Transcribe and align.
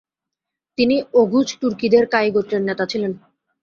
তিনি 0.77 0.95
ওঘুজ 1.13 1.47
তুর্কিদের 1.61 2.03
কায়ি 2.13 2.29
গোত্রের 2.35 2.61
নেতা 2.69 2.85
ছিলেন। 2.91 3.11